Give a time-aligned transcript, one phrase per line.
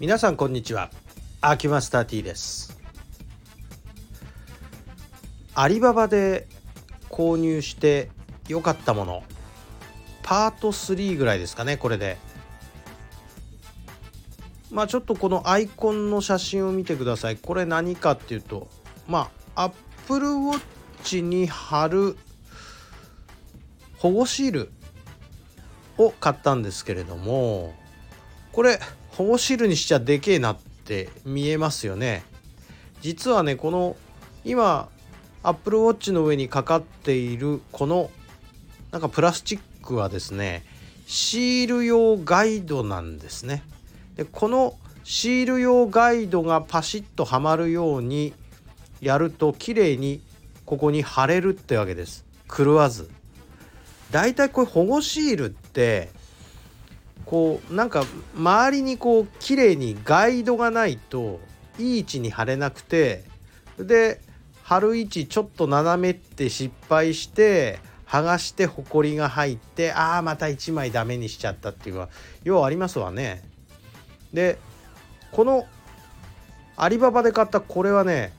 [0.00, 0.90] 皆さんこんにちは。
[1.40, 2.76] アキマスター T です。
[5.54, 6.48] アリババで
[7.08, 8.10] 購入して
[8.48, 9.22] 良かったもの。
[10.22, 12.16] パート3ぐらいですかねこれで。
[14.70, 17.36] まあちょっとこのアイコンの写真を見てください。
[17.36, 18.68] これ何かっていうと
[19.06, 19.70] まあ
[20.06, 22.16] Apple Watch に貼る
[23.98, 24.72] 保護シール
[25.98, 27.74] を買ったんですけれども
[28.50, 28.80] これ
[29.12, 32.24] 保護シールにしちゃでけえなって見えますよね。
[33.00, 33.96] 実はねこの
[34.44, 34.88] 今
[35.42, 38.10] Apple Watch の上にかかっているこの
[38.90, 40.64] なんかプラスチックはですね
[41.06, 43.62] シール用ガイドなんですね。
[44.16, 48.32] でこのシール用ガイドがパシッとはまるように
[49.00, 50.20] やると綺麗に
[50.64, 52.24] ここに貼れるってわけです。
[52.48, 53.10] 狂わず。
[54.10, 56.10] だいたいこれ保護シールって
[57.26, 61.40] こうなんか周りにこう綺麗にガイドがないと
[61.78, 63.24] いい位置に貼れなくて
[63.78, 64.20] で
[64.62, 72.08] 貼る位置ちょっと斜めって失敗して剥がしてホコリが入ってああまた1枚ダメにしちゃったっていうのは
[72.44, 73.42] ようありますわね。
[74.32, 74.58] で
[75.30, 75.66] この
[76.76, 78.32] アリババで買ったこれはね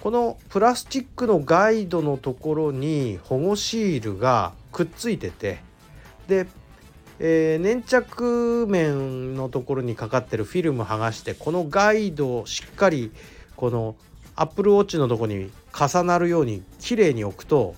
[0.00, 5.58] このプラスチックのガイドのところに保護シールがくっついてて
[6.28, 6.46] で
[7.18, 13.12] えー、粘着面のところにかかってるフィルム剥がしてこのガイドをしっかり
[13.56, 13.94] この
[14.36, 17.76] アップルウォッチのとこに重なるように綺麗に置くと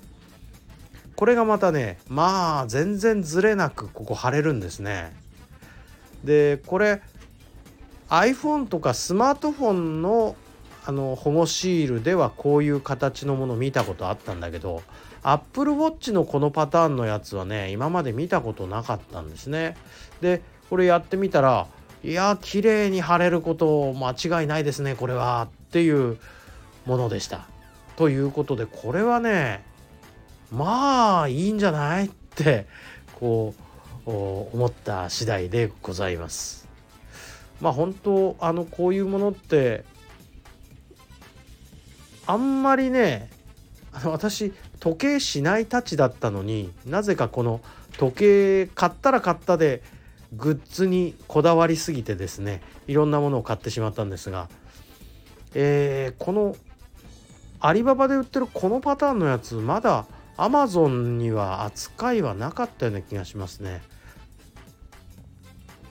[1.16, 5.14] これがまたねまあ全然ずれなくここ貼れるんですね。
[6.24, 7.02] でこれ
[8.08, 10.36] iPhone とかスマートフォンの
[10.86, 14.82] あの保護シールではこういう形のもの見たことあったんだけど
[15.24, 19.76] Apple Watch のこのパターンのやつはね今まで見たことなかったんですね。
[20.20, 21.66] でこれやってみたら
[22.04, 26.18] いや綺麗に貼れること間違いないですねこれはっていう
[26.86, 27.46] ものでした。
[27.96, 29.64] ということでこれはね
[30.52, 32.66] まあいいんじゃないって
[33.18, 33.54] こ
[34.06, 36.68] う思った次第でございます。
[37.60, 39.84] まあ本当あのこういうものって
[42.26, 43.30] あんまりね
[43.92, 47.60] あの私時計しないたちだったのになぜかこの
[47.96, 49.82] 時計買ったら買ったで
[50.32, 54.48] グッズにこだわりすぎてですねいろんなものを買ってしまったんですが、
[55.54, 56.56] えー、この
[57.60, 63.80] アリババで売ってるこのパターンのやつまだアマゾンには扱いはなかったような気がしますね。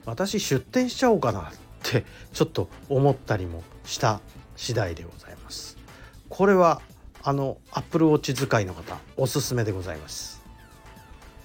[0.06, 1.44] 私出店しちゃおうかなっ
[1.82, 4.22] てちょっと思ったりもした
[4.56, 5.85] 次第でございます。
[6.30, 6.82] これは
[7.24, 10.44] あのアップルウォッチ使いの方おすすめでございます。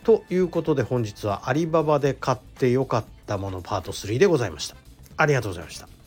[0.05, 4.77] ということで本日はアリババで買ってよかったものパート3でございました。
[5.17, 6.00] ありがとうございました。